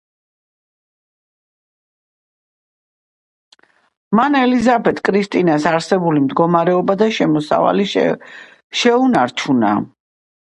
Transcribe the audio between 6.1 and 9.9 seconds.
მდგომარეობა და შემოსავალი შეუნარჩუნა.